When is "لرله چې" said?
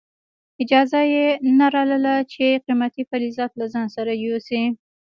1.75-2.45